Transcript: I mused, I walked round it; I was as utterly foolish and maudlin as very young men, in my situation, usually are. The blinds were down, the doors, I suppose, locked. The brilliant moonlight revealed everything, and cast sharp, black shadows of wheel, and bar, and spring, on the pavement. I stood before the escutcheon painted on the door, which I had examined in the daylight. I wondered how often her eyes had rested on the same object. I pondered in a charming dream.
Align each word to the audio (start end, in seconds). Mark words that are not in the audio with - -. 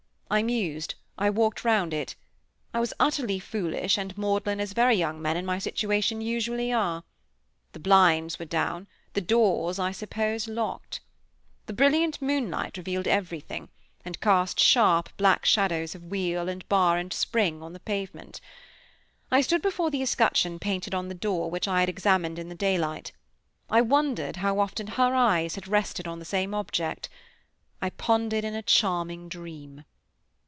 I 0.33 0.43
mused, 0.43 0.95
I 1.17 1.29
walked 1.29 1.65
round 1.65 1.93
it; 1.93 2.15
I 2.73 2.79
was 2.79 2.93
as 2.93 2.97
utterly 3.01 3.37
foolish 3.37 3.97
and 3.97 4.17
maudlin 4.17 4.61
as 4.61 4.71
very 4.71 4.95
young 4.95 5.21
men, 5.21 5.35
in 5.35 5.45
my 5.45 5.59
situation, 5.59 6.21
usually 6.21 6.71
are. 6.71 7.03
The 7.73 7.81
blinds 7.81 8.39
were 8.39 8.45
down, 8.45 8.87
the 9.11 9.19
doors, 9.19 9.77
I 9.77 9.91
suppose, 9.91 10.47
locked. 10.47 11.01
The 11.65 11.73
brilliant 11.73 12.21
moonlight 12.21 12.77
revealed 12.77 13.09
everything, 13.09 13.67
and 14.05 14.21
cast 14.21 14.57
sharp, 14.57 15.09
black 15.17 15.43
shadows 15.45 15.95
of 15.95 16.05
wheel, 16.05 16.47
and 16.47 16.65
bar, 16.69 16.97
and 16.97 17.11
spring, 17.11 17.61
on 17.61 17.73
the 17.73 17.81
pavement. 17.81 18.39
I 19.31 19.41
stood 19.41 19.61
before 19.61 19.91
the 19.91 20.01
escutcheon 20.01 20.59
painted 20.59 20.95
on 20.95 21.09
the 21.09 21.13
door, 21.13 21.49
which 21.51 21.67
I 21.67 21.81
had 21.81 21.89
examined 21.89 22.39
in 22.39 22.47
the 22.47 22.55
daylight. 22.55 23.11
I 23.69 23.81
wondered 23.81 24.37
how 24.37 24.59
often 24.59 24.87
her 24.87 25.13
eyes 25.13 25.55
had 25.55 25.67
rested 25.67 26.07
on 26.07 26.19
the 26.19 26.23
same 26.25 26.53
object. 26.53 27.09
I 27.81 27.89
pondered 27.89 28.45
in 28.45 28.55
a 28.55 28.61
charming 28.63 29.27
dream. 29.27 29.83